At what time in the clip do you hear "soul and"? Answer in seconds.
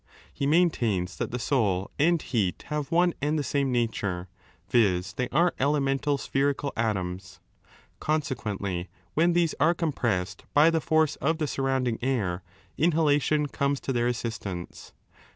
1.43-2.19